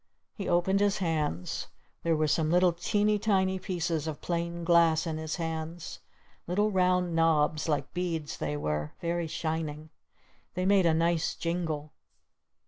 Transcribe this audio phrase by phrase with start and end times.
[0.33, 1.67] He opened his hands.
[2.01, 5.99] There were some little teeny tiny pieces of plain glass in his hands.
[6.47, 8.93] Little round knobs like beads they were.
[8.99, 9.91] Very shining.
[10.55, 11.91] They made a nice jingle.